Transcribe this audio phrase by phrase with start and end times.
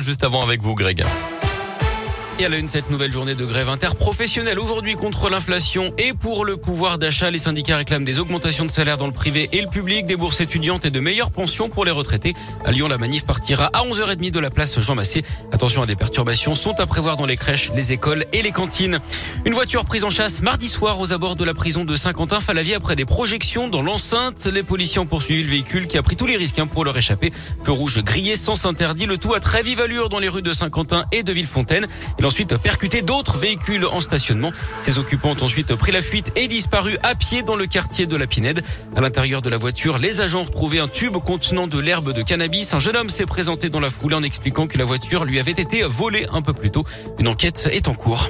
[0.00, 1.04] Juste avant avec vous, Greg.
[2.38, 6.44] Et à la une, cette nouvelle journée de grève interprofessionnelle aujourd'hui contre l'inflation et pour
[6.44, 7.30] le pouvoir d'achat.
[7.30, 10.40] Les syndicats réclament des augmentations de salaire dans le privé et le public, des bourses
[10.40, 12.32] étudiantes et de meilleures pensions pour les retraités.
[12.64, 15.22] À Lyon, la manif partira à 11h30 de la place Jean Massé.
[15.52, 18.98] Attention à des perturbations sont à prévoir dans les crèches, les écoles et les cantines.
[19.44, 22.96] Une voiture prise en chasse mardi soir aux abords de la prison de Saint-Quentin-Falavier après
[22.96, 24.46] des projections dans l'enceinte.
[24.46, 26.96] Les policiers ont poursuivi le véhicule qui a pris tous les risques hein, pour leur
[26.96, 27.30] échapper.
[27.62, 30.54] Feu rouge grillé sans interdit, le tout à très vive allure dans les rues de
[30.54, 31.86] Saint-Quentin et de Villefontaine
[32.24, 34.52] ensuite percuté d'autres véhicules en stationnement.
[34.82, 38.16] Ces occupants ont ensuite pris la fuite et disparu à pied dans le quartier de
[38.16, 38.62] la Pinède.
[38.96, 42.22] À l'intérieur de la voiture, les agents ont retrouvé un tube contenant de l'herbe de
[42.22, 42.74] cannabis.
[42.74, 45.52] Un jeune homme s'est présenté dans la foulée en expliquant que la voiture lui avait
[45.52, 46.84] été volée un peu plus tôt.
[47.18, 48.28] Une enquête est en cours.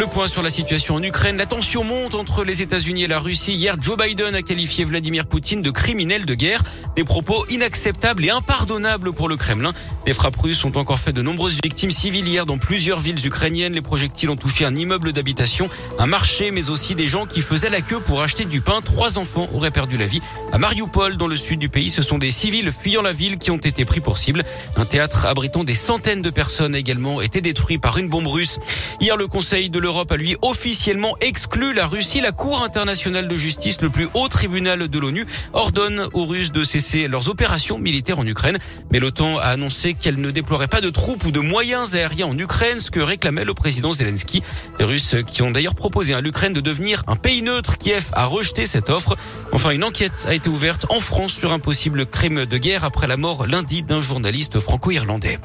[0.00, 1.36] Le point sur la situation en Ukraine.
[1.36, 3.52] La tension monte entre les États-Unis et la Russie.
[3.52, 6.62] Hier, Joe Biden a qualifié Vladimir Poutine de criminel de guerre.
[6.96, 9.74] Des propos inacceptables et impardonnables pour le Kremlin.
[10.06, 13.74] Les frappes russes ont encore fait de nombreuses victimes civiles hier dans plusieurs villes ukrainiennes.
[13.74, 17.68] Les projectiles ont touché un immeuble d'habitation, un marché, mais aussi des gens qui faisaient
[17.68, 18.80] la queue pour acheter du pain.
[18.82, 20.22] Trois enfants auraient perdu la vie.
[20.50, 23.50] À Mariupol, dans le sud du pays, ce sont des civils fuyant la ville qui
[23.50, 24.46] ont été pris pour cible.
[24.76, 28.60] Un théâtre abritant des centaines de personnes a également été détruit par une bombe russe.
[29.02, 32.20] Hier, le Conseil de l'Europe a lui officiellement exclu la Russie.
[32.20, 36.64] La Cour internationale de justice, le plus haut tribunal de l'ONU, ordonne aux Russes de
[36.64, 38.58] cesser leurs opérations militaires en Ukraine.
[38.92, 42.38] Mais l'OTAN a annoncé qu'elle ne déploierait pas de troupes ou de moyens aériens en
[42.38, 44.42] Ukraine, ce que réclamait le président Zelensky.
[44.78, 47.76] Les Russes qui ont d'ailleurs proposé à l'Ukraine de devenir un pays neutre.
[47.78, 49.16] Kiev a rejeté cette offre.
[49.52, 53.06] Enfin, une enquête a été ouverte en France sur un possible crime de guerre après
[53.06, 55.38] la mort lundi d'un journaliste franco-irlandais.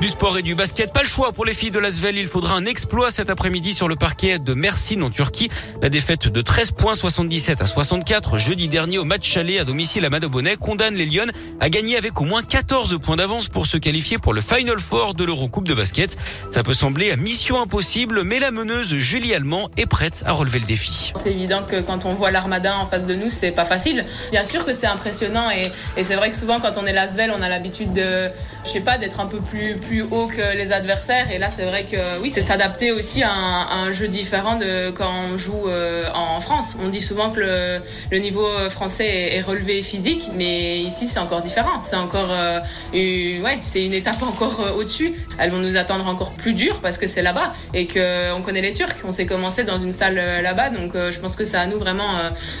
[0.00, 2.16] Du sport et du basket, pas le choix pour les filles de l'Asvel.
[2.16, 5.50] Il faudra un exploit cet après-midi sur le parquet de Mersin en Turquie.
[5.82, 10.06] La défaite de 13 points 77 à 64 jeudi dernier au match aller à domicile
[10.06, 13.76] à Madobonnet condamne les Lyonnes à gagner avec au moins 14 points d'avance pour se
[13.76, 16.16] qualifier pour le Final Four de l'Eurocoupe de basket.
[16.50, 20.60] Ça peut sembler à mission impossible, mais la meneuse Julie Allemand est prête à relever
[20.60, 21.12] le défi.
[21.16, 24.06] C'est évident que quand on voit l'Armada en face de nous, c'est pas facile.
[24.30, 25.64] Bien sûr que c'est impressionnant et,
[26.02, 28.30] c'est vrai que souvent quand on est l'Asvel, on a l'habitude de,
[28.64, 31.30] je sais pas, d'être un peu plus haut que les adversaires.
[31.32, 35.10] Et là, c'est vrai que oui, c'est s'adapter aussi à un, jeu différent de quand
[35.32, 36.76] on joue euh, en France.
[36.80, 41.82] On dit souvent que le, niveau français est, relevé physique, mais ici, c'est encore différent.
[41.82, 42.60] C'est encore, euh,
[42.92, 45.12] une, ouais, c'est une étape encore euh, au-dessus.
[45.38, 48.62] Elles vont nous attendre encore plus dur parce que c'est là-bas et que on connaît
[48.62, 48.96] les Turcs.
[49.04, 52.10] On s'est commencé dans une salle là-bas, donc je pense que c'est à nous vraiment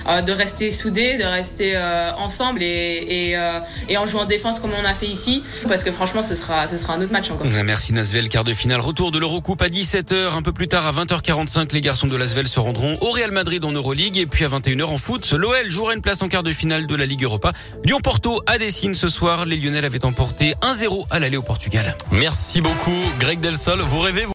[0.06, 1.78] de rester soudés, de rester
[2.18, 3.36] ensemble et,
[3.88, 6.66] et, en jouant en défense comme on a fait ici, parce que franchement, ce sera,
[6.66, 7.46] ce sera un autre match encore.
[7.64, 8.80] Merci Nasvel, quart de finale.
[8.80, 10.34] Retour de l'Eurocoupe à 17h.
[10.34, 13.64] Un peu plus tard, à 20h45, les garçons de Lasvel se rendront au Real Madrid
[13.64, 14.16] en Euroleague.
[14.16, 16.94] Et puis à 21h en foot, l'OL jouera une place en quart de finale de
[16.94, 17.52] la Ligue Europa.
[17.84, 19.44] Lyon-Porto à Dessine ce soir.
[19.44, 21.96] Les Lyonnais avaient emporté 1-0 à l'aller au Portugal.
[22.12, 23.80] Merci beaucoup, Greg Delsol.
[23.80, 24.28] Vous rêvez, vous